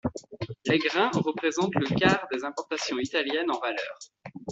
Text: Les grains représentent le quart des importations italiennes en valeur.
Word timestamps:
Les 0.65 0.79
grains 0.79 1.11
représentent 1.13 1.75
le 1.75 1.85
quart 1.95 2.25
des 2.31 2.43
importations 2.43 2.97
italiennes 2.97 3.51
en 3.51 3.59
valeur. 3.59 3.99